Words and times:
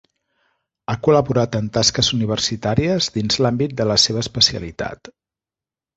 Ha 0.87 0.95
col·laborat 1.07 1.57
en 1.59 1.67
tasques 1.75 2.09
universitàries 2.17 3.13
dins 3.19 3.39
l'àmbit 3.47 3.79
de 3.83 3.91
la 3.91 3.99
seva 4.05 4.25
especialitat. 4.27 5.13